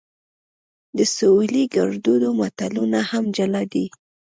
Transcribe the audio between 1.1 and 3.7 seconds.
سویلي ګړدود متلونه هم جلا